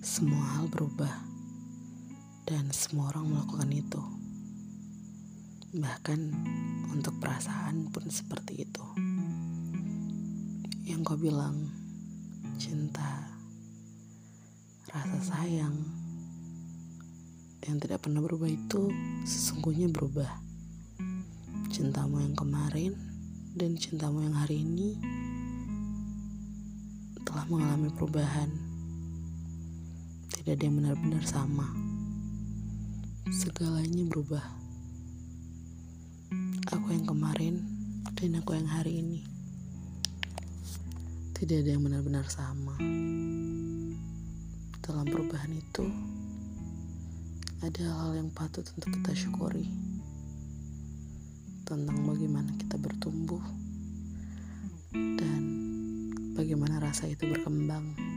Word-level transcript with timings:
Semua 0.00 0.40
hal 0.56 0.64
berubah, 0.72 1.12
dan 2.48 2.72
semua 2.72 3.12
orang 3.12 3.36
melakukan 3.36 3.68
itu. 3.68 4.00
Bahkan 5.76 6.20
untuk 6.88 7.20
perasaan 7.20 7.92
pun 7.92 8.08
seperti 8.08 8.64
itu. 8.64 8.80
Yang 10.88 11.04
kau 11.04 11.20
bilang 11.20 11.68
cinta, 12.56 13.28
rasa 14.88 15.20
sayang, 15.20 15.76
yang 17.68 17.76
tidak 17.76 18.00
pernah 18.00 18.24
berubah 18.24 18.48
itu 18.48 18.88
sesungguhnya 19.28 19.92
berubah. 19.92 20.32
Cintamu 21.68 22.24
yang 22.24 22.32
kemarin 22.32 22.96
dan 23.52 23.76
cintamu 23.76 24.24
yang 24.24 24.32
hari 24.32 24.64
ini 24.64 24.96
telah 27.20 27.44
mengalami 27.52 27.92
perubahan. 27.92 28.79
Tidak 30.50 30.66
ada 30.66 30.66
yang 30.66 30.82
benar-benar 30.82 31.22
sama. 31.22 31.62
Segalanya 33.30 34.02
berubah. 34.02 34.42
Aku 36.74 36.90
yang 36.90 37.06
kemarin 37.06 37.62
dan 38.18 38.34
aku 38.34 38.58
yang 38.58 38.66
hari 38.66 38.98
ini. 38.98 39.22
Tidak 41.38 41.54
ada 41.54 41.70
yang 41.70 41.86
benar-benar 41.86 42.26
sama. 42.26 42.74
Dalam 44.82 45.06
perubahan 45.06 45.54
itu, 45.54 45.86
ada 47.62 47.86
hal 48.02 48.18
yang 48.18 48.34
patut 48.34 48.66
untuk 48.74 48.90
kita 48.90 49.14
syukuri 49.14 49.70
tentang 51.62 52.10
bagaimana 52.10 52.50
kita 52.58 52.74
bertumbuh 52.74 53.46
dan 54.90 55.42
bagaimana 56.34 56.82
rasa 56.82 57.06
itu 57.06 57.30
berkembang. 57.30 58.09